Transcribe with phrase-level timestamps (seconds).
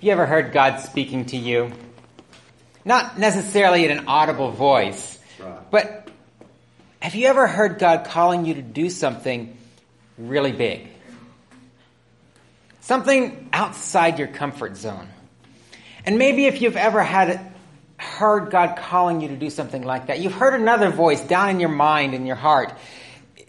[0.00, 1.72] you ever heard God speaking to you?
[2.84, 5.18] Not necessarily in an audible voice,
[5.70, 6.08] but
[7.00, 9.56] have you ever heard God calling you to do something
[10.18, 10.88] really big?
[12.80, 15.08] Something outside your comfort zone.
[16.04, 17.52] And maybe if you've ever had
[17.96, 21.60] heard God calling you to do something like that, you've heard another voice down in
[21.60, 22.74] your mind, in your heart.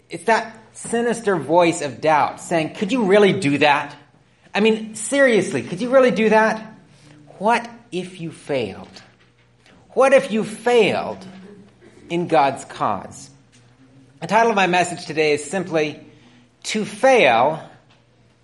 [0.08, 3.94] It's that sinister voice of doubt saying, could you really do that?
[4.56, 6.78] I mean, seriously, could you really do that?
[7.36, 9.02] What if you failed?
[9.90, 11.22] What if you failed
[12.08, 13.28] in God's cause?
[14.22, 16.00] The title of my message today is simply,
[16.62, 17.68] To Fail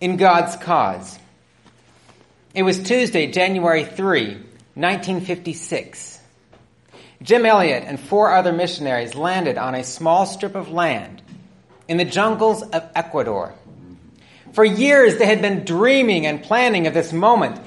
[0.03, 1.19] in God's Cause.
[2.55, 4.35] It was Tuesday, January 3,
[4.75, 6.21] 1956.
[7.23, 11.23] Jim Elliot and four other missionaries landed on a small strip of land
[11.89, 13.55] in the jungles of Ecuador.
[14.53, 17.61] For years they had been dreaming and planning of this moment.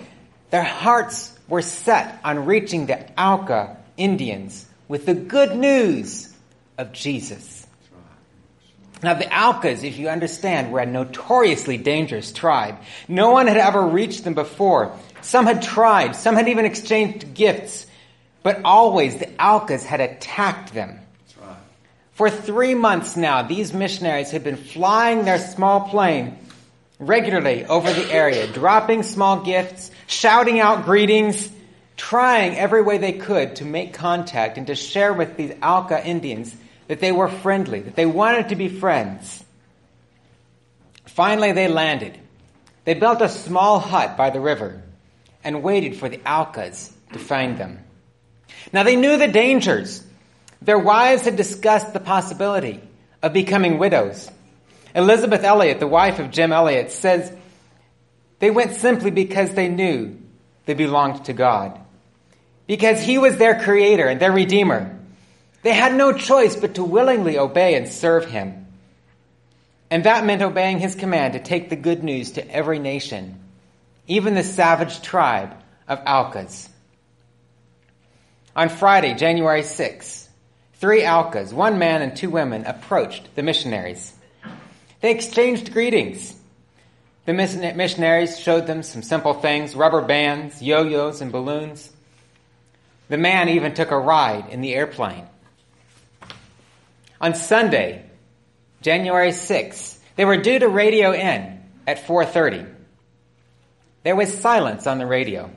[0.51, 6.33] Their hearts were set on reaching the Auca Indians with the good news
[6.77, 7.65] of Jesus.
[9.03, 12.77] Now, the Aucas, if you understand, were a notoriously dangerous tribe.
[13.07, 14.97] No one had ever reached them before.
[15.21, 17.85] Some had tried, some had even exchanged gifts,
[18.41, 20.99] but always the Aucas had attacked them.
[22.13, 26.37] For three months now, these missionaries had been flying their small plane
[26.99, 31.49] regularly over the area, dropping small gifts, shouting out greetings,
[31.97, 36.55] trying every way they could to make contact and to share with these Auca Indians
[36.87, 39.43] that they were friendly, that they wanted to be friends.
[41.05, 42.17] Finally, they landed.
[42.83, 44.83] They built a small hut by the river
[45.43, 47.79] and waited for the Aucas to find them.
[48.71, 50.03] Now, they knew the dangers.
[50.61, 52.81] Their wives had discussed the possibility
[53.21, 54.29] of becoming widows.
[54.95, 57.31] Elisabeth Elliot, the wife of Jim Elliot, says
[58.39, 60.17] they went simply because they knew
[60.65, 61.77] they belonged to God.
[62.65, 64.97] Because He was their creator and their redeemer.
[65.63, 68.67] They had no choice but to willingly obey and serve Him.
[69.91, 73.39] And that meant obeying His command to take the good news to every nation,
[74.07, 75.53] even the savage tribe
[75.87, 76.69] of Aucas.
[78.55, 80.29] On Friday, January 6,
[80.75, 84.13] three Aucas, one man and two women, approached the missionaries.
[85.05, 86.35] They exchanged greetings.
[87.25, 91.91] The missionaries showed them some simple things rubber bands, yo yos, and balloons.
[93.09, 95.27] The man even took a ride in the airplane.
[97.21, 98.03] On Sunday,
[98.81, 102.65] January 6th, they were due to radio in at 4:30.
[104.01, 105.51] There was silence on the radio.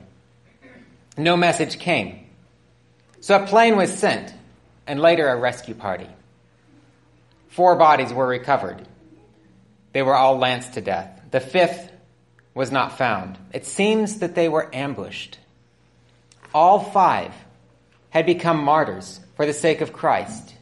[1.17, 2.29] No message came.
[3.19, 4.31] So a plane was sent
[4.85, 6.09] and later a rescue party.
[7.47, 8.85] Four bodies were recovered.
[9.99, 11.09] They were all lanced to death.
[11.29, 11.91] The fifth
[12.53, 13.37] was not found.
[13.51, 15.37] It seems that they were ambushed.
[16.53, 17.33] All five
[18.09, 20.55] had become martyrs for the sake of Christ.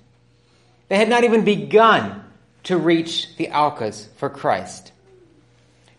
[0.87, 2.23] They had not even begun
[2.63, 4.91] to reach the Aucas for Christ.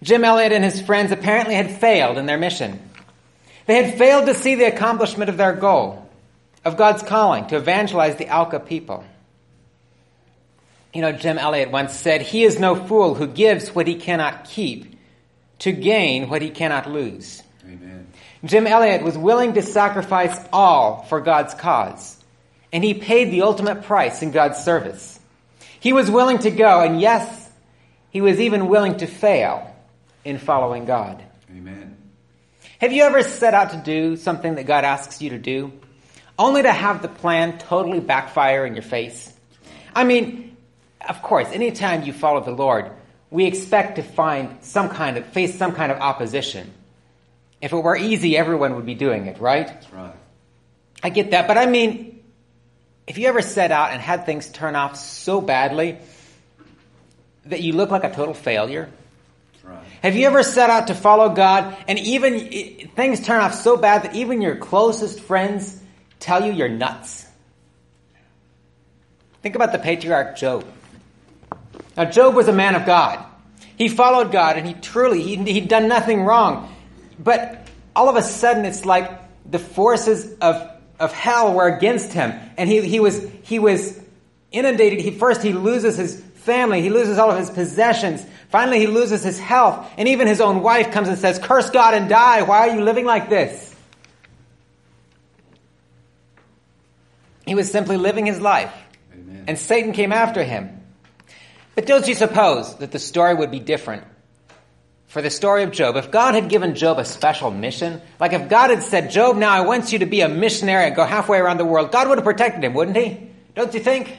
[0.02, 2.90] Jim Elliot and his friends apparently had failed in their mission.
[3.66, 6.10] They had failed to see the accomplishment of their goal,
[6.64, 9.04] of God's calling to evangelize the Auca people.
[10.94, 14.44] You know, Jim Elliot once said, He is no fool who gives what he cannot
[14.44, 14.98] keep
[15.60, 17.42] to gain what he cannot lose.
[17.64, 18.06] Amen.
[18.44, 22.16] Jim Elliot was willing to sacrifice all for God's cause,
[22.72, 25.18] and he paid the ultimate price in God's service.
[25.80, 27.50] He was willing to go, and yes,
[28.10, 29.74] he was even willing to fail
[30.24, 31.22] in following God.
[31.50, 31.96] Amen.
[32.80, 35.72] Have you ever set out to do something that God asks you to do,
[36.38, 39.32] only to have the plan totally backfire in your face?
[39.94, 40.47] I mean,
[41.06, 42.90] of course, anytime you follow the Lord,
[43.30, 46.72] we expect to find some kind of, face some kind of opposition.
[47.60, 49.66] If it were easy, everyone would be doing it, right?
[49.66, 50.14] That's right.
[51.02, 52.20] I get that, but I mean,
[53.06, 55.98] if you ever set out and had things turn off so badly
[57.46, 58.90] that you look like a total failure,
[59.62, 59.82] right.
[60.02, 64.02] have you ever set out to follow God and even things turn off so bad
[64.02, 65.80] that even your closest friends
[66.18, 67.26] tell you you're nuts?
[69.42, 70.64] Think about the patriarch Job.
[71.98, 73.24] Now, Job was a man of God.
[73.76, 76.72] He followed God and he truly, he, he'd done nothing wrong.
[77.18, 79.10] But all of a sudden, it's like
[79.50, 82.38] the forces of, of hell were against him.
[82.56, 84.00] And he, he, was, he was
[84.52, 85.00] inundated.
[85.00, 86.82] He, first, he loses his family.
[86.82, 88.24] He loses all of his possessions.
[88.50, 89.90] Finally, he loses his health.
[89.98, 92.42] And even his own wife comes and says, Curse God and die.
[92.42, 93.74] Why are you living like this?
[97.44, 98.72] He was simply living his life.
[99.12, 99.44] Amen.
[99.48, 100.77] And Satan came after him.
[101.78, 104.02] But don't you suppose that the story would be different
[105.06, 108.48] for the story of Job, if God had given Job a special mission, like if
[108.48, 111.38] God had said, Job, now I want you to be a missionary and go halfway
[111.38, 113.30] around the world, God would have protected him, wouldn't he?
[113.54, 114.12] Don't you think?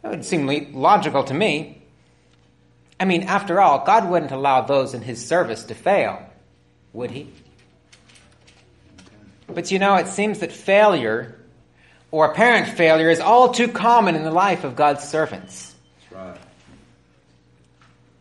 [0.00, 1.82] That would seem logical to me.
[2.98, 6.26] I mean, after all, God wouldn't allow those in his service to fail,
[6.94, 7.30] would he?
[9.48, 11.38] But you know, it seems that failure,
[12.10, 15.74] or apparent failure, is all too common in the life of God's servants.
[16.10, 16.38] Right.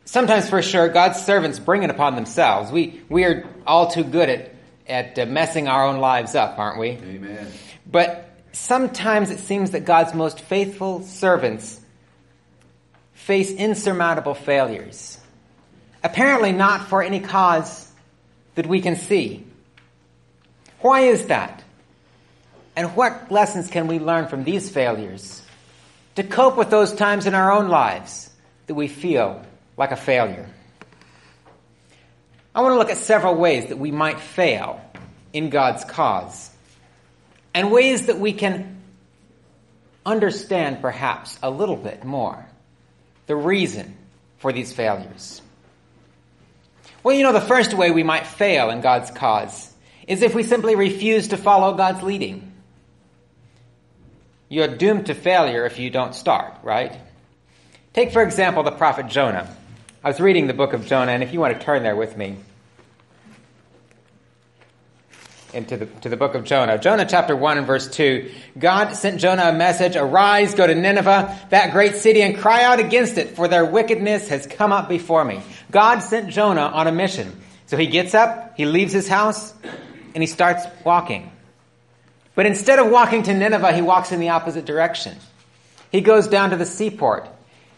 [0.06, 2.72] Sometimes, for sure, God's servants bring it upon themselves.
[2.72, 4.56] We, we are all too good at,
[4.88, 6.90] at uh, messing our own lives up, aren't we?
[6.90, 7.48] Amen.
[7.92, 11.82] But sometimes it seems that God's most faithful servants
[13.14, 15.20] face insurmountable failures.
[16.04, 17.92] Apparently, not for any cause
[18.54, 19.44] that we can see.
[20.82, 21.64] Why is that?
[22.76, 25.42] And what lessons can we learn from these failures
[26.16, 28.30] to cope with those times in our own lives
[28.68, 29.45] that we feel
[29.78, 30.48] like a failure?
[32.54, 34.80] I want to look at several ways that we might fail
[35.34, 36.50] in God's cause
[37.54, 38.82] and ways that we can
[40.06, 42.46] understand perhaps a little bit more
[43.28, 43.98] the reason
[44.38, 45.42] for these failures.
[47.04, 49.72] Well, you know, the first way we might fail in God's cause
[50.08, 52.54] is if we simply refuse to follow God's leading.
[54.48, 56.96] You're doomed to failure if you don't start, right?
[57.94, 59.50] Take, for example, the prophet Jonah.
[60.06, 62.16] I was reading the book of Jonah, and if you want to turn there with
[62.16, 62.38] me
[65.52, 66.78] into the, to the book of Jonah.
[66.78, 68.30] Jonah chapter 1 and verse 2.
[68.56, 72.80] God sent Jonah a message, Arise, go to Nineveh, that great city, and cry out
[72.80, 75.42] against it, for their wickedness has come up before me.
[75.72, 77.42] God sent Jonah on a mission.
[77.66, 79.56] So he gets up, he leaves his house,
[80.14, 81.32] and he starts walking.
[82.36, 85.18] But instead of walking to Nineveh, he walks in the opposite direction.
[85.92, 87.28] He goes down to the seaport,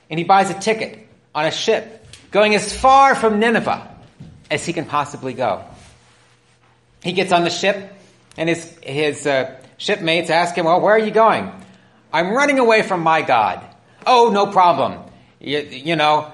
[0.09, 1.93] and he buys a ticket on a ship,
[2.31, 3.95] going as far from Nineveh
[4.49, 5.63] as he can possibly go.
[7.03, 7.93] He gets on the ship,
[8.37, 11.51] and his, his uh, shipmates ask him, Well, where are you going?
[12.11, 13.63] I'm running away from my God.
[14.05, 15.03] Oh, no problem.
[15.39, 16.31] You, you know,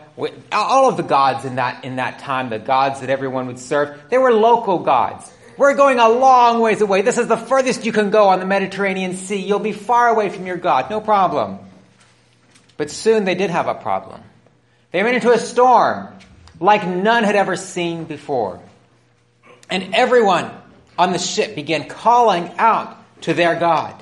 [0.51, 3.99] all of the gods in that, in that time, the gods that everyone would serve,
[4.09, 5.31] they were local gods.
[5.57, 7.01] We're going a long ways away.
[7.01, 9.37] This is the furthest you can go on the Mediterranean Sea.
[9.37, 10.89] You'll be far away from your God.
[10.89, 11.59] No problem.
[12.77, 14.21] But soon they did have a problem.
[14.93, 16.07] They ran into a storm
[16.59, 18.61] like none had ever seen before.
[19.69, 20.51] And everyone
[20.97, 24.01] on the ship began calling out to their God.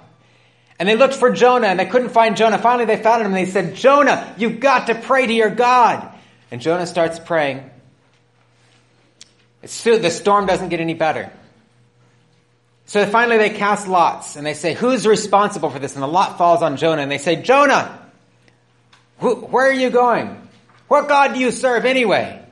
[0.77, 2.57] And they looked for Jonah and they couldn't find Jonah.
[2.57, 6.07] Finally, they found him and they said, Jonah, you've got to pray to your God.
[6.51, 7.69] And Jonah starts praying.
[9.61, 11.31] the storm doesn't get any better.
[12.87, 15.93] So finally, they cast lots and they say, Who's responsible for this?
[15.93, 17.01] And the lot falls on Jonah.
[17.01, 17.97] And they say, Jonah,
[19.19, 20.40] where are you going?
[20.91, 22.43] What God do you serve anyway?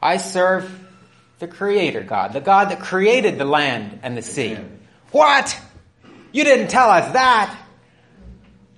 [0.00, 0.66] I serve
[1.40, 4.56] the creator God, the God that created the land and the sea.
[5.10, 5.60] What?
[6.32, 7.54] You didn't tell us that.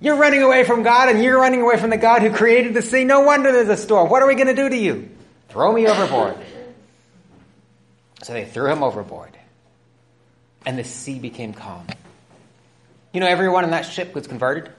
[0.00, 2.82] You're running away from God and you're running away from the God who created the
[2.82, 3.04] sea.
[3.04, 4.10] No wonder there's a storm.
[4.10, 5.10] What are we going to do to you?
[5.50, 6.34] Throw me overboard.
[8.24, 9.38] So they threw him overboard.
[10.66, 11.86] And the sea became calm.
[13.12, 14.72] You know, everyone in that ship was converted.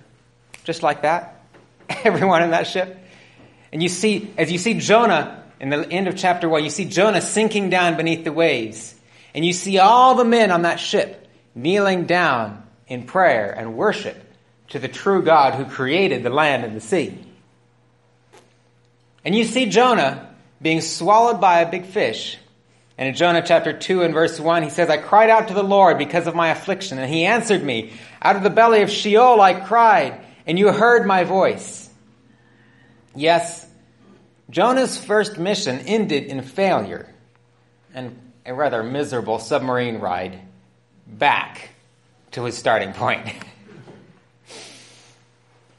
[0.66, 1.42] Just like that.
[2.04, 2.98] Everyone in that ship.
[3.72, 6.86] And you see, as you see Jonah in the end of chapter 1, you see
[6.86, 8.96] Jonah sinking down beneath the waves.
[9.34, 14.18] And you see all the men on that ship kneeling down in prayer and worship
[14.70, 17.18] to the true God who created the land and the sea.
[19.24, 22.38] And you see Jonah being swallowed by a big fish.
[22.98, 25.64] And in Jonah chapter 2 and verse 1, he says, I cried out to the
[25.64, 27.94] Lord because of my affliction, and he answered me.
[28.22, 31.90] Out of the belly of Sheol I cried, and you heard my voice.
[33.16, 33.68] Yes,
[34.50, 37.08] Jonah's first mission ended in failure
[37.94, 40.40] and a rather miserable submarine ride
[41.08, 41.70] back
[42.32, 43.28] to his starting point.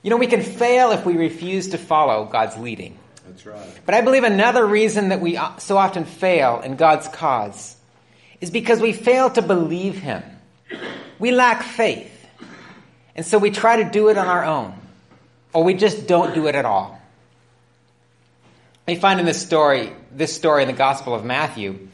[0.02, 2.98] you know, we can fail if we refuse to follow God's leading.
[3.26, 3.80] That's right.
[3.86, 7.76] But I believe another reason that we so often fail in God's cause
[8.40, 10.22] is because we fail to believe Him.
[11.18, 12.10] We lack faith.
[13.14, 14.74] And so we try to do it on our own,
[15.52, 17.00] or we just don't do it at all.
[18.86, 21.88] We find in this story, this story in the Gospel of Matthew,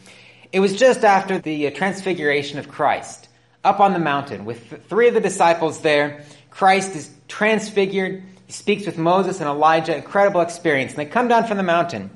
[0.52, 3.28] it was just after the uh, transfiguration of Christ,
[3.62, 6.24] up on the mountain with three of the disciples there.
[6.50, 8.22] Christ is transfigured.
[8.46, 10.92] He speaks with Moses and Elijah, incredible experience.
[10.92, 12.10] And they come down from the mountain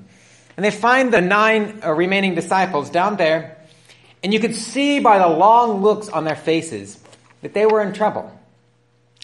[0.57, 3.59] and they find the nine uh, remaining disciples down there.
[4.23, 6.99] And you could see by the long looks on their faces
[7.43, 8.33] that they were in trouble.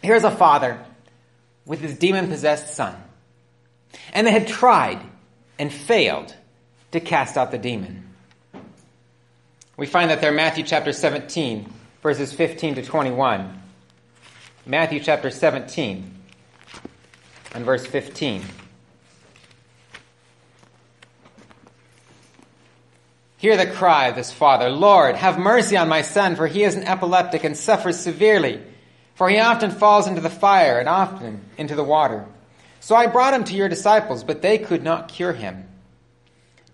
[0.03, 0.79] Here's a father
[1.65, 2.95] with his demon possessed son.
[4.13, 5.01] And they had tried
[5.59, 6.35] and failed
[6.93, 8.05] to cast out the demon.
[9.77, 11.73] We find that there in Matthew chapter 17,
[12.03, 13.63] verses 15 to 21.
[14.67, 16.15] Matthew chapter 17
[17.55, 18.43] and verse 15.
[23.39, 26.75] Hear the cry of this father, Lord, have mercy on my son, for he is
[26.75, 28.61] an epileptic and suffers severely.
[29.15, 32.27] For he often falls into the fire and often into the water.
[32.81, 35.67] So I brought him to your disciples, but they could not cure him.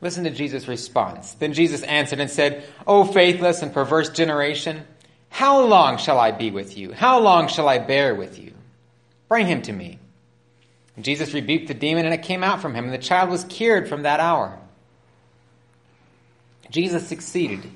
[0.00, 1.32] Listen to Jesus' response.
[1.34, 4.84] Then Jesus answered and said, O faithless and perverse generation,
[5.30, 6.92] how long shall I be with you?
[6.92, 8.52] How long shall I bear with you?
[9.28, 9.98] Bring him to me.
[11.00, 13.88] Jesus rebuked the demon, and it came out from him, and the child was cured
[13.88, 14.58] from that hour.
[16.70, 17.68] Jesus succeeded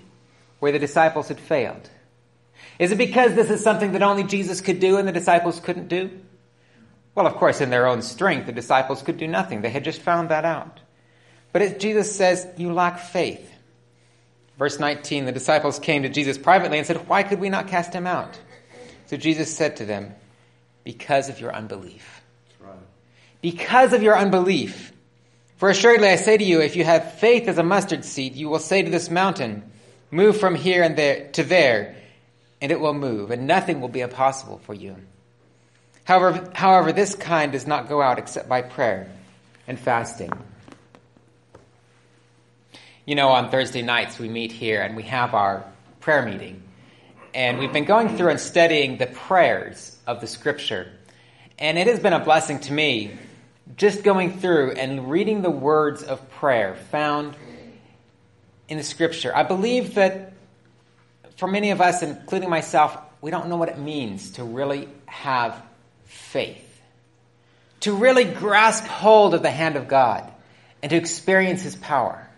[0.60, 1.88] where the disciples had failed.
[2.78, 5.88] Is it because this is something that only Jesus could do and the disciples couldn't
[5.88, 6.10] do?
[7.18, 9.60] Well, of course, in their own strength, the disciples could do nothing.
[9.60, 10.78] They had just found that out.
[11.52, 13.52] But as Jesus says, you lack faith.
[14.56, 17.92] Verse 19, the disciples came to Jesus privately and said, Why could we not cast
[17.92, 18.38] him out?
[19.06, 20.14] So Jesus said to them,
[20.84, 22.20] Because of your unbelief.
[22.60, 22.78] Right.
[23.40, 24.92] Because of your unbelief.
[25.56, 28.48] For assuredly I say to you, if you have faith as a mustard seed, you
[28.48, 29.68] will say to this mountain,
[30.12, 31.96] Move from here and there to there,
[32.60, 34.94] and it will move, and nothing will be impossible for you.
[36.08, 39.10] However, however, this kind does not go out except by prayer
[39.66, 40.32] and fasting.
[43.04, 45.66] You know, on Thursday nights we meet here and we have our
[46.00, 46.62] prayer meeting.
[47.34, 50.90] And we've been going through and studying the prayers of the scripture.
[51.58, 53.12] And it has been a blessing to me
[53.76, 57.36] just going through and reading the words of prayer found
[58.66, 59.36] in the scripture.
[59.36, 60.32] I believe that
[61.36, 65.67] for many of us, including myself, we don't know what it means to really have
[66.08, 66.64] faith.
[67.80, 70.28] To really grasp hold of the hand of God
[70.82, 72.28] and to experience His power.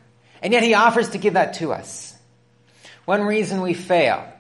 [0.43, 2.15] And yet He offers to give that to us.
[3.07, 4.31] One reason we fail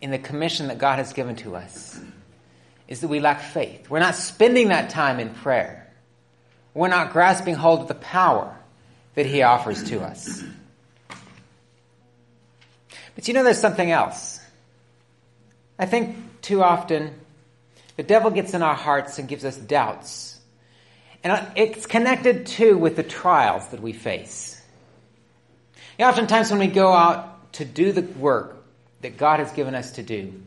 [0.00, 2.00] in the commission that God has given to us
[2.88, 3.88] is that we lack faith.
[3.88, 5.90] We're not spending that time in prayer.
[6.74, 8.56] We're not grasping hold of the power
[9.14, 10.42] that He offers to us.
[13.14, 14.40] But you know, there's something else.
[15.78, 17.14] I think too often
[17.96, 20.38] the devil gets in our hearts and gives us doubts.
[21.22, 24.60] And it's connected too with the trials that we face.
[25.98, 28.62] Oftentimes when we go out to do the work
[29.00, 30.42] that God has given us to do,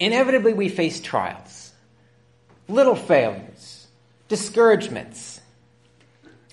[0.00, 1.72] inevitably we face trials,
[2.66, 3.86] little failures,
[4.28, 5.40] discouragements,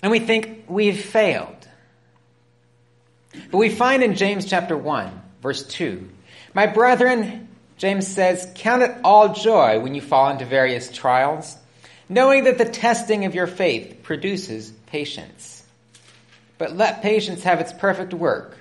[0.02, 1.68] and we think we've failed.
[3.50, 6.08] But we find in James chapter 1, verse 2,
[6.54, 7.48] My brethren,
[7.82, 11.56] James says, Count it all joy when you fall into various trials,
[12.08, 15.64] knowing that the testing of your faith produces patience.
[16.58, 18.56] But let patience have its perfect work,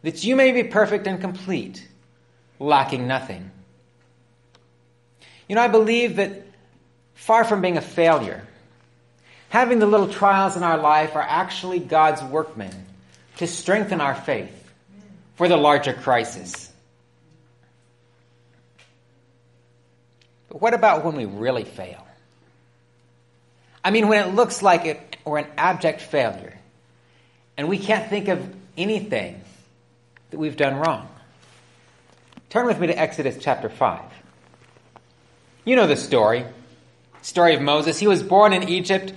[0.00, 1.86] that you may be perfect and complete,
[2.58, 3.50] lacking nothing.
[5.46, 6.46] You know, I believe that
[7.12, 8.46] far from being a failure,
[9.50, 12.74] having the little trials in our life are actually God's workmen
[13.36, 14.72] to strengthen our faith
[15.34, 16.70] for the larger crisis.
[20.54, 22.06] But what about when we really fail?
[23.82, 26.56] I mean, when it looks like it, we're an abject failure
[27.56, 29.40] and we can't think of anything
[30.30, 31.08] that we've done wrong.
[32.50, 34.00] Turn with me to Exodus chapter 5.
[35.64, 36.44] You know the story.
[37.22, 37.98] Story of Moses.
[37.98, 39.12] He was born in Egypt.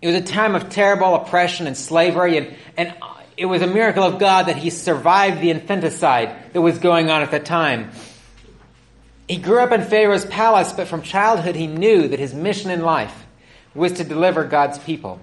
[0.00, 2.94] It was a time of terrible oppression and slavery, and, and
[3.36, 7.20] it was a miracle of God that he survived the infanticide that was going on
[7.20, 7.90] at the time.
[9.32, 12.82] He grew up in Pharaoh's palace, but from childhood he knew that his mission in
[12.82, 13.24] life
[13.74, 15.20] was to deliver God's people.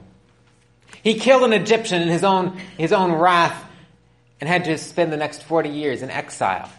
[1.03, 3.63] He killed an Egyptian in his own, his own wrath
[4.41, 6.71] and had to spend the next 40 years in exile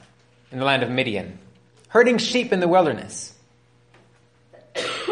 [0.50, 1.38] in the land of Midian,
[1.87, 3.32] herding sheep in the wilderness.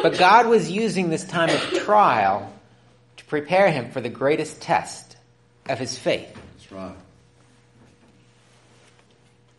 [0.03, 2.53] But God was using this time of trial
[3.19, 5.17] to prepare him for the greatest test
[5.69, 6.35] of his faith.
[6.35, 6.97] That's right.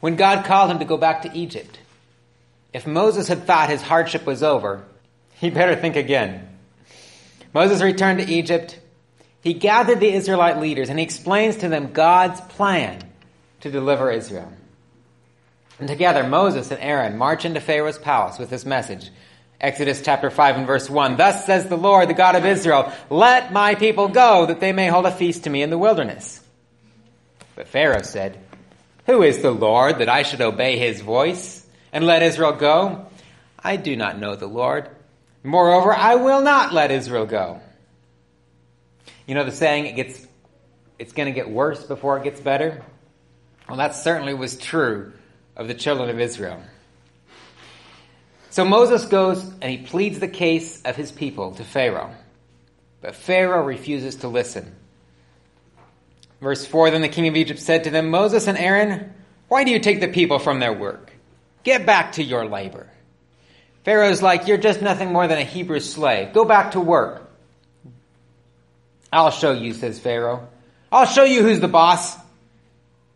[0.01, 1.79] When God called him to go back to Egypt,
[2.73, 4.83] if Moses had thought his hardship was over,
[5.33, 6.47] he better think again.
[7.53, 8.79] Moses returned to Egypt.
[9.41, 13.01] He gathered the Israelite leaders and he explains to them God's plan
[13.61, 14.51] to deliver Israel.
[15.79, 19.09] And together, Moses and Aaron march into Pharaoh's palace with this message.
[19.61, 21.17] Exodus chapter 5 and verse 1.
[21.17, 24.87] Thus says the Lord, the God of Israel, let my people go that they may
[24.87, 26.41] hold a feast to me in the wilderness.
[27.55, 28.37] But Pharaoh said,
[29.05, 31.58] Who is the Lord that I should obey his voice
[31.91, 33.07] and let Israel go?
[33.57, 34.89] I do not know the Lord.
[35.43, 37.61] Moreover, I will not let Israel go.
[39.25, 40.27] You know the saying, it gets
[40.97, 42.83] it's going to get worse before it gets better?
[43.67, 45.13] Well, that certainly was true
[45.55, 46.61] of the children of Israel.
[48.49, 52.13] So Moses goes and he pleads the case of his people to Pharaoh.
[53.01, 54.75] But Pharaoh refuses to listen.
[56.41, 59.13] Verse 4 Then the king of Egypt said to them, Moses and Aaron,
[59.47, 61.13] why do you take the people from their work?
[61.63, 62.87] Get back to your labor.
[63.83, 66.33] Pharaoh's like, You're just nothing more than a Hebrew slave.
[66.33, 67.29] Go back to work.
[69.11, 70.47] I'll show you, says Pharaoh.
[70.91, 72.15] I'll show you who's the boss.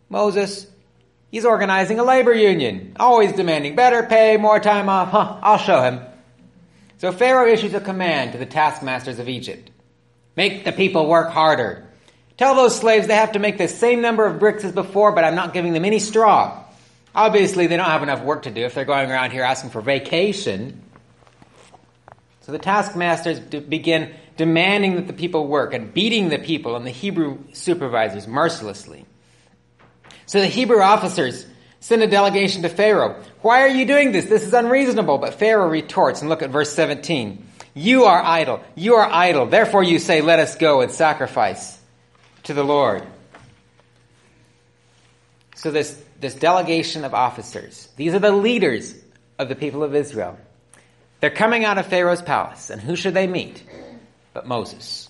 [0.09, 0.67] Moses,
[1.31, 5.09] he's organizing a labor union, always demanding better pay, more time off.
[5.09, 6.01] Huh, I'll show him.
[6.97, 9.69] So Pharaoh issues a command to the taskmasters of Egypt.
[10.35, 11.87] Make the people work harder.
[12.37, 15.23] Tell those slaves they have to make the same number of bricks as before, but
[15.23, 16.62] I'm not giving them any straw.
[17.15, 19.81] Obviously, they don't have enough work to do if they're going around here asking for
[19.81, 20.81] vacation.
[22.41, 26.91] So the taskmasters begin demanding that the people work and beating the people and the
[26.91, 29.05] Hebrew supervisors mercilessly.
[30.25, 31.45] So the Hebrew officers
[31.79, 33.21] send a delegation to Pharaoh.
[33.41, 34.25] Why are you doing this?
[34.25, 35.19] This is unreasonable.
[35.19, 37.45] But Pharaoh retorts, and look at verse 17.
[37.75, 38.61] You are idle.
[38.75, 39.45] You are idle.
[39.45, 41.79] Therefore you say, let us go and sacrifice
[42.43, 43.03] to the Lord.
[45.55, 48.95] So this, this delegation of officers, these are the leaders
[49.37, 50.37] of the people of Israel.
[51.19, 53.63] They're coming out of Pharaoh's palace, and who should they meet
[54.33, 55.09] but Moses?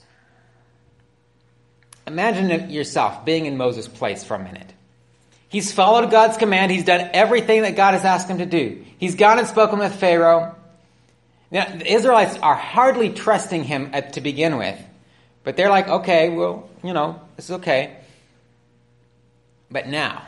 [2.06, 4.74] Imagine yourself being in Moses' place for a minute.
[5.48, 6.72] He's followed God's command.
[6.72, 8.84] He's done everything that God has asked him to do.
[8.98, 10.56] He's gone and spoken with Pharaoh.
[11.52, 14.80] Now, the Israelites are hardly trusting him at, to begin with,
[15.44, 17.98] but they're like, okay, well, you know, this is okay.
[19.70, 20.24] But now,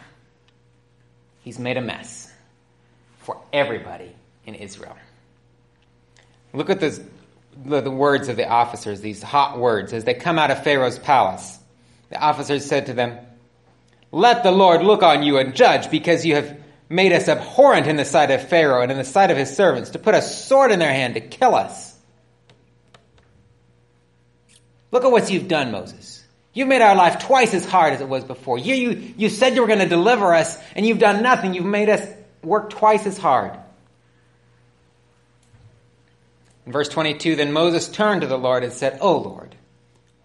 [1.46, 2.30] he's made a mess
[3.20, 4.12] for everybody
[4.46, 4.98] in Israel.
[6.54, 7.00] Look at this,
[7.64, 11.00] the, the words of the officers, these hot words, as they come out of Pharaoh's
[11.00, 11.58] palace.
[12.10, 13.20] The officers said to them,
[14.12, 16.58] Let the Lord look on you and judge, because you have
[16.90, 19.92] made us abhorrent in the sight of Pharaoh and in the sight of his servants,
[19.92, 21.96] to put a sword in their hand to kill us.
[24.92, 26.15] Look at what you've done, Moses.
[26.56, 28.58] You've made our life twice as hard as it was before.
[28.58, 31.54] You, you, you said you were going to deliver us, and you've done nothing.
[31.54, 32.08] You've made us
[32.42, 33.52] work twice as hard.
[36.66, 39.54] In verse 22, then Moses turned to the Lord and said, O Lord,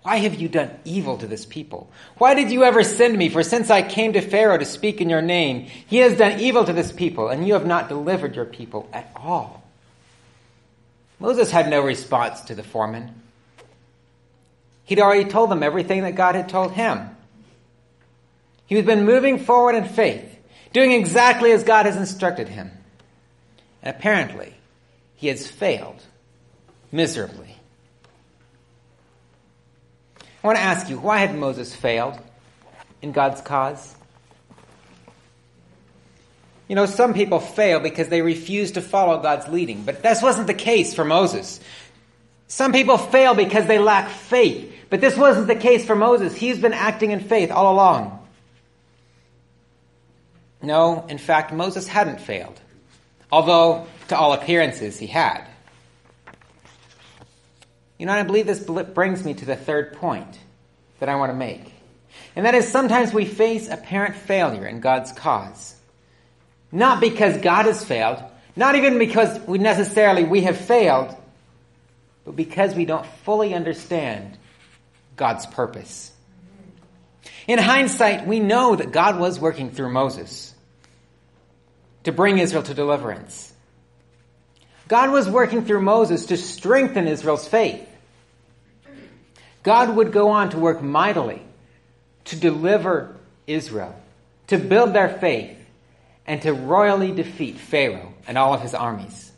[0.02, 1.90] why have you done evil to this people?
[2.16, 3.28] Why did you ever send me?
[3.28, 6.64] For since I came to Pharaoh to speak in your name, he has done evil
[6.64, 9.64] to this people, and you have not delivered your people at all.
[11.18, 13.19] Moses had no response to the foreman.
[14.90, 17.16] He'd already told them everything that God had told him.
[18.66, 20.36] He had been moving forward in faith,
[20.72, 22.72] doing exactly as God has instructed him.
[23.84, 24.52] And apparently,
[25.14, 26.02] he has failed
[26.90, 27.54] miserably.
[30.42, 32.18] I want to ask you, why had Moses failed
[33.00, 33.94] in God's cause?
[36.66, 40.48] You know, some people fail because they refuse to follow God's leading, but this wasn't
[40.48, 41.60] the case for Moses.
[42.48, 46.34] Some people fail because they lack faith, but this wasn't the case for Moses.
[46.34, 48.16] He's been acting in faith all along.
[50.60, 52.60] No, in fact, Moses hadn't failed,
[53.32, 55.46] although to all appearances he had.
[57.98, 60.38] You know, I believe this brings me to the third point
[60.98, 61.72] that I want to make.
[62.34, 65.74] And that is sometimes we face apparent failure in God's cause.
[66.72, 68.22] Not because God has failed,
[68.56, 71.14] not even because we necessarily we have failed,
[72.24, 74.36] but because we don't fully understand
[75.20, 76.10] God's purpose.
[77.46, 80.54] In hindsight, we know that God was working through Moses
[82.04, 83.52] to bring Israel to deliverance.
[84.88, 87.86] God was working through Moses to strengthen Israel's faith.
[89.62, 91.42] God would go on to work mightily
[92.24, 93.14] to deliver
[93.46, 93.94] Israel,
[94.46, 95.54] to build their faith,
[96.26, 99.30] and to royally defeat Pharaoh and all of his armies.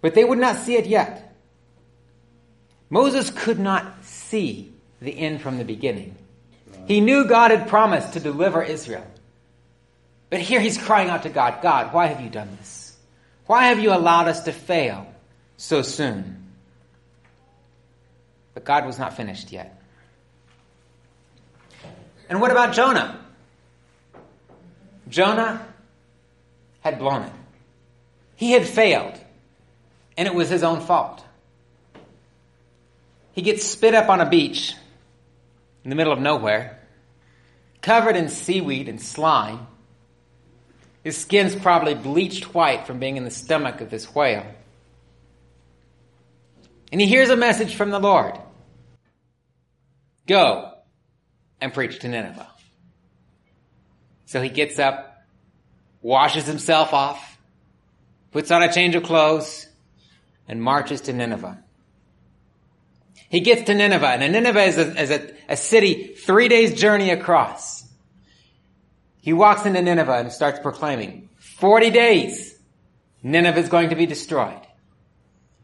[0.00, 1.36] But they would not see it yet.
[2.88, 3.93] Moses could not
[4.34, 6.16] see the end from the beginning.
[6.86, 9.06] He knew God had promised to deliver Israel.
[10.28, 12.96] But here he's crying out to God God, why have you done this?
[13.46, 15.06] Why have you allowed us to fail
[15.56, 16.50] so soon?
[18.54, 19.80] But God was not finished yet.
[22.28, 23.20] And what about Jonah?
[25.08, 25.64] Jonah
[26.80, 27.32] had blown it.
[28.34, 29.14] He had failed,
[30.16, 31.23] and it was his own fault.
[33.34, 34.74] He gets spit up on a beach
[35.82, 36.78] in the middle of nowhere,
[37.82, 39.66] covered in seaweed and slime.
[41.02, 44.46] His skin's probably bleached white from being in the stomach of this whale.
[46.92, 48.38] And he hears a message from the Lord
[50.26, 50.72] Go
[51.60, 52.48] and preach to Nineveh.
[54.26, 55.24] So he gets up,
[56.00, 57.36] washes himself off,
[58.30, 59.66] puts on a change of clothes,
[60.46, 61.63] and marches to Nineveh.
[63.34, 67.10] He gets to Nineveh, and Nineveh is, a, is a, a city three days journey
[67.10, 67.82] across.
[69.22, 72.56] He walks into Nineveh and starts proclaiming, 40 days,
[73.24, 74.60] Nineveh is going to be destroyed.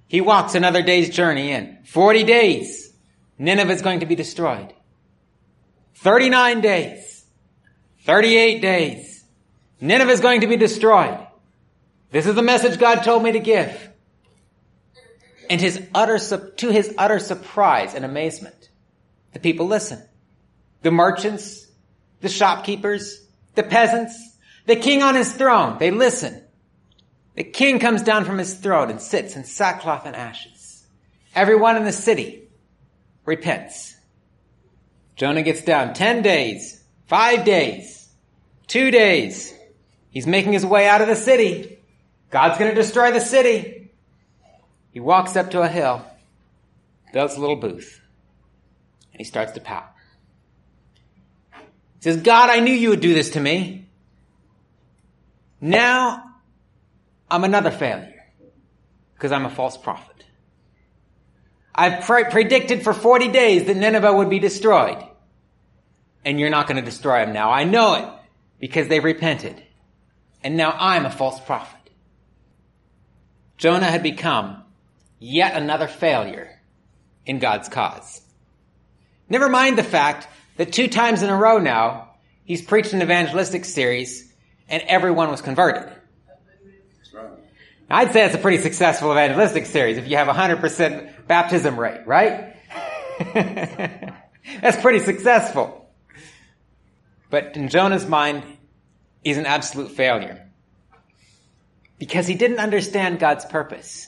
[0.08, 1.78] He walks another day's journey in.
[1.84, 2.92] 40 days,
[3.38, 4.74] Nineveh is going to be destroyed.
[5.94, 7.24] 39 days,
[8.00, 9.24] 38 days,
[9.80, 11.24] Nineveh is going to be destroyed.
[12.10, 13.89] This is the message God told me to give.
[15.50, 18.70] And his utter, to his utter surprise and amazement,
[19.32, 20.00] the people listen.
[20.82, 21.66] The merchants,
[22.20, 24.16] the shopkeepers, the peasants,
[24.66, 26.40] the king on his throne, they listen.
[27.34, 30.86] The king comes down from his throne and sits in sackcloth and ashes.
[31.34, 32.48] Everyone in the city
[33.24, 33.96] repents.
[35.16, 38.08] Jonah gets down 10 days, 5 days,
[38.68, 39.52] 2 days.
[40.10, 41.80] He's making his way out of the city.
[42.30, 43.79] God's going to destroy the city.
[44.92, 46.04] He walks up to a hill,
[47.12, 48.00] builds a little booth,
[49.12, 49.92] and he starts to pout.
[51.52, 53.86] He says, God, I knew you would do this to me.
[55.60, 56.24] Now
[57.30, 58.24] I'm another failure
[59.14, 60.24] because I'm a false prophet.
[61.74, 64.98] I pre- predicted for 40 days that Nineveh would be destroyed.
[66.24, 67.50] And you're not going to destroy them now.
[67.50, 68.08] I know it
[68.58, 69.62] because they repented.
[70.42, 71.78] And now I'm a false prophet.
[73.56, 74.62] Jonah had become
[75.20, 76.60] yet another failure
[77.24, 78.20] in God's cause.
[79.28, 83.64] Never mind the fact that two times in a row now, he's preached an evangelistic
[83.64, 84.32] series
[84.68, 85.92] and everyone was converted.
[87.88, 92.06] I'd say it's a pretty successful evangelistic series if you have a 100% baptism rate,
[92.06, 92.56] right?
[93.34, 95.88] That's pretty successful.
[97.30, 98.44] But in Jonah's mind,
[99.22, 100.48] he's an absolute failure.
[101.98, 104.06] Because he didn't understand God's purpose.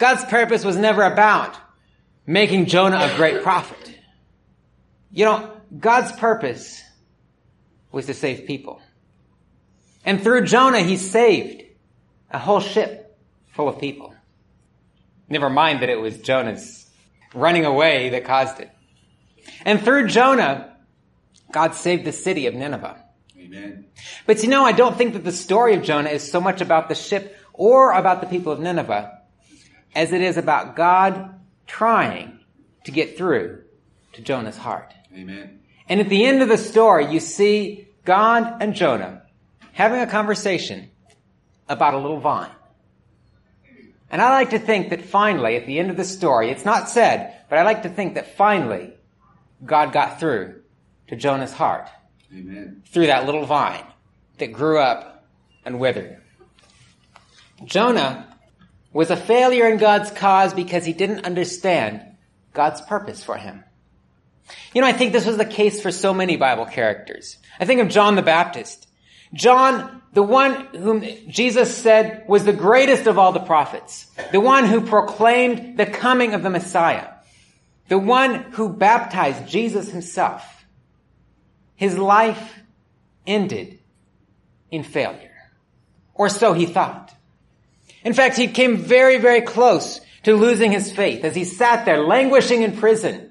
[0.00, 1.54] God's purpose was never about
[2.26, 3.98] making Jonah a great prophet.
[5.12, 6.82] You know, God's purpose
[7.92, 8.80] was to save people.
[10.02, 11.64] And through Jonah, he saved
[12.30, 13.18] a whole ship
[13.52, 14.14] full of people.
[15.28, 16.88] Never mind that it was Jonah's
[17.34, 18.70] running away that caused it.
[19.66, 20.76] And through Jonah,
[21.52, 23.04] God saved the city of Nineveh.
[23.38, 23.84] Amen.
[24.24, 26.88] But you know, I don't think that the story of Jonah is so much about
[26.88, 29.19] the ship or about the people of Nineveh
[29.94, 31.34] as it is about God
[31.66, 32.40] trying
[32.84, 33.62] to get through
[34.12, 34.92] to Jonah's heart.
[35.14, 35.60] Amen.
[35.88, 39.22] And at the end of the story, you see God and Jonah
[39.72, 40.90] having a conversation
[41.68, 42.50] about a little vine.
[44.10, 46.88] And I like to think that finally, at the end of the story, it's not
[46.88, 48.92] said, but I like to think that finally,
[49.64, 50.62] God got through
[51.08, 51.88] to Jonah's heart.
[52.32, 52.82] Amen.
[52.86, 53.84] Through that little vine
[54.38, 55.24] that grew up
[55.64, 56.20] and withered.
[57.64, 58.29] Jonah
[58.92, 62.02] was a failure in God's cause because he didn't understand
[62.52, 63.64] God's purpose for him.
[64.74, 67.38] You know, I think this was the case for so many Bible characters.
[67.58, 68.88] I think of John the Baptist.
[69.32, 74.66] John, the one whom Jesus said was the greatest of all the prophets, the one
[74.66, 77.08] who proclaimed the coming of the Messiah,
[77.88, 80.64] the one who baptized Jesus himself.
[81.76, 82.58] His life
[83.26, 83.78] ended
[84.70, 85.30] in failure.
[86.14, 87.14] Or so he thought.
[88.04, 92.02] In fact, he came very, very close to losing his faith as he sat there
[92.02, 93.30] languishing in prison.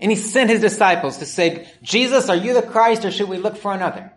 [0.00, 3.38] And he sent his disciples to say, Jesus, are you the Christ or should we
[3.38, 4.12] look for another?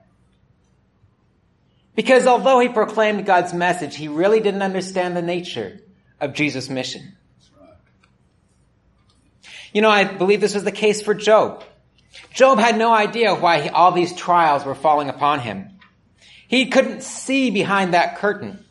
[1.95, 5.79] Because although he proclaimed God's message, he really didn't understand the nature
[6.19, 7.15] of Jesus' mission.
[9.73, 11.63] You know, I believe this was the case for Job.
[12.33, 15.79] Job had no idea why he, all these trials were falling upon him.
[16.47, 18.64] He couldn't see behind that curtain.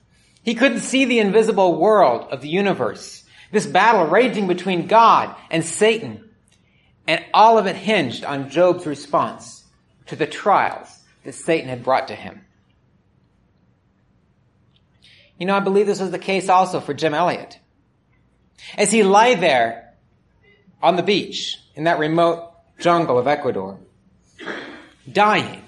[0.45, 3.25] He couldn't see the invisible world of the universe.
[3.51, 6.29] This battle raging between God and Satan.
[7.07, 9.65] And all of it hinged on Job's response
[10.07, 10.89] to the trials
[11.25, 12.45] that Satan had brought to him.
[15.39, 17.59] You know, I believe this was the case also for Jim Elliot.
[18.77, 19.95] As he lay there
[20.83, 23.79] on the beach in that remote jungle of Ecuador,
[25.11, 25.63] dying,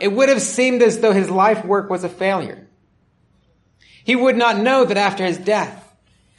[0.00, 2.66] it would have seemed as though his life work was a failure.
[4.10, 5.88] He would not know that after his death,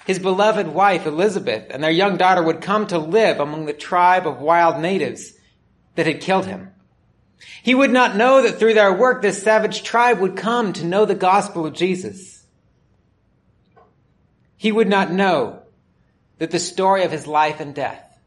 [0.05, 4.27] his beloved wife Elisabeth and their young daughter would come to live among the tribe
[4.27, 5.31] of wild natives
[5.95, 6.71] that had killed him.
[7.63, 11.05] He would not know that through their work this savage tribe would come to know
[11.05, 12.45] the gospel of Jesus.
[14.57, 15.61] He would not know
[16.39, 18.19] that the story of his life and death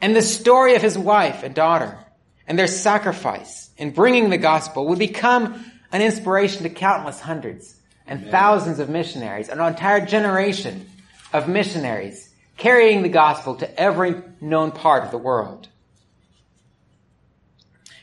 [0.00, 1.98] And the story of his wife and daughter
[2.46, 8.20] and their sacrifice in bringing the gospel would become an inspiration to countless hundreds and
[8.20, 8.30] Amen.
[8.30, 10.88] thousands of missionaries, an entire generation
[11.32, 15.68] of missionaries carrying the gospel to every known part of the world.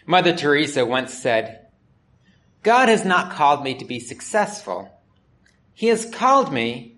[0.06, 1.68] Mother Teresa once said,
[2.64, 4.90] God has not called me to be successful.
[5.74, 6.98] He has called me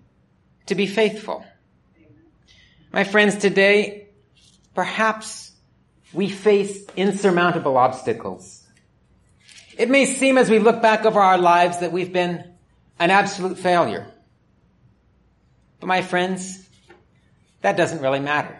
[0.66, 1.44] to be faithful.
[2.92, 4.08] My friends, today,
[4.74, 5.52] perhaps
[6.12, 8.62] we face insurmountable obstacles.
[9.76, 12.53] It may seem as we look back over our lives that we've been
[12.98, 14.06] an absolute failure.
[15.80, 16.68] But my friends,
[17.60, 18.56] that doesn't really matter.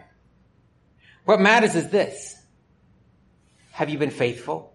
[1.25, 2.37] What matters is this.
[3.73, 4.75] Have you been faithful?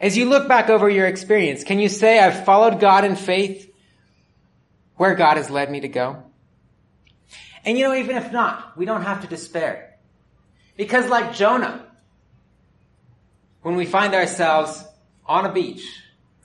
[0.00, 3.72] As you look back over your experience, can you say, I've followed God in faith
[4.96, 6.24] where God has led me to go?
[7.64, 9.96] And you know, even if not, we don't have to despair.
[10.76, 11.86] Because like Jonah,
[13.62, 14.84] when we find ourselves
[15.24, 15.84] on a beach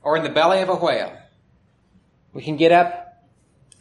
[0.04, 1.17] or in the belly of a whale,
[2.38, 3.24] we can get up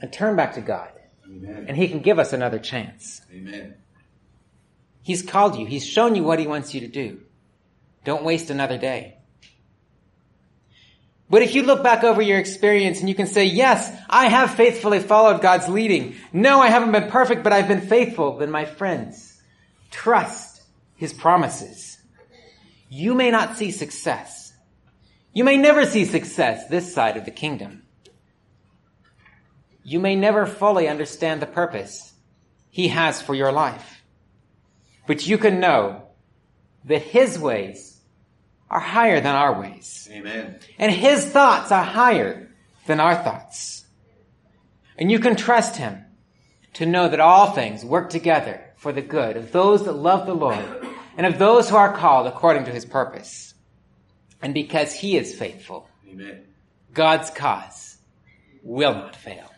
[0.01, 0.89] and turn back to God.
[1.27, 1.67] Amen.
[1.69, 3.21] And He can give us another chance.
[3.31, 3.75] Amen.
[5.03, 5.67] He's called you.
[5.67, 7.21] He's shown you what He wants you to do.
[8.05, 9.19] Don't waste another day.
[11.29, 14.55] But if you look back over your experience and you can say, yes, I have
[14.55, 16.15] faithfully followed God's leading.
[16.33, 18.39] No, I haven't been perfect, but I've been faithful.
[18.39, 19.39] Then my friends,
[19.91, 20.63] trust
[20.97, 21.99] His promises.
[22.89, 24.55] You may not see success.
[25.35, 27.83] You may never see success this side of the kingdom.
[29.89, 32.13] You may never fully understand the purpose
[32.71, 34.03] He has for your life.
[35.07, 36.03] But you can know
[36.87, 38.01] that His ways
[38.69, 40.09] are higher than our ways.
[40.11, 40.59] Amen.
[40.77, 42.51] And His thoughts are higher
[42.89, 43.87] than our thoughts.
[44.99, 46.05] And you can trust Him
[46.75, 50.35] to know that all things work together for the good of those that love the
[50.35, 50.67] Lord
[51.17, 53.55] and of those who are called according to His purpose.
[54.43, 56.43] And because He is faithful, Amen.
[56.93, 57.99] God's cause
[58.65, 59.49] will not fail.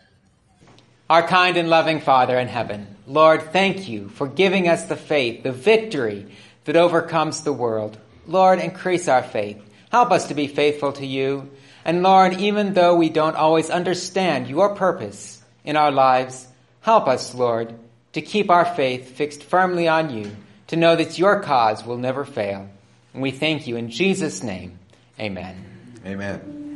[1.10, 5.42] Our kind and loving Father in heaven, Lord, thank you for giving us the faith,
[5.42, 6.26] the victory
[6.64, 7.96] that overcomes the world.
[8.26, 9.58] Lord, increase our faith.
[9.90, 11.50] Help us to be faithful to you.
[11.84, 16.46] And Lord, even though we don't always understand your purpose in our lives,
[16.82, 17.74] help us, Lord,
[18.12, 20.30] to keep our faith fixed firmly on you,
[20.66, 22.68] to know that your cause will never fail.
[23.14, 24.78] And we thank you in Jesus' name.
[25.18, 25.64] Amen.
[26.04, 26.67] Amen.